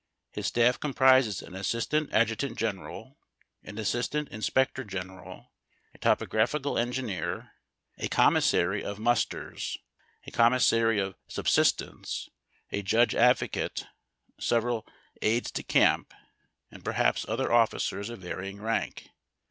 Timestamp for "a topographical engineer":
5.93-7.51